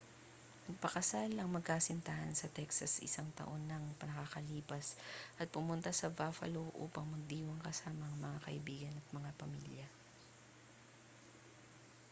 [0.67, 4.97] nagpakasal ang magkasintahan sa texas isang taon na ang nakalilipas
[5.41, 9.87] at pumunta sa buffalo upang magdiwang kasama ang mga kaibigan at mga pamilya